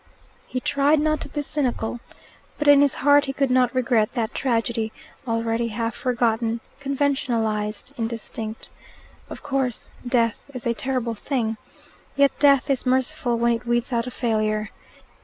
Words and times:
He 0.47 0.59
tried 0.59 0.99
not 0.99 1.21
to 1.21 1.29
be 1.29 1.43
cynical. 1.43 1.99
But 2.57 2.67
in 2.67 2.81
his 2.81 2.95
heart 3.05 3.25
he 3.25 3.33
could 3.33 3.51
not 3.51 3.75
regret 3.75 4.15
that 4.15 4.33
tragedy, 4.33 4.91
already 5.27 5.67
half 5.67 5.93
forgotten, 5.93 6.59
conventionalized, 6.79 7.93
indistinct. 7.99 8.71
Of 9.29 9.43
course 9.43 9.91
death 10.03 10.41
is 10.55 10.65
a 10.65 10.73
terrible 10.73 11.13
thing. 11.13 11.57
Yet 12.15 12.31
death 12.39 12.67
is 12.71 12.83
merciful 12.83 13.37
when 13.37 13.53
it 13.53 13.67
weeds 13.67 13.93
out 13.93 14.07
a 14.07 14.11
failure. 14.11 14.71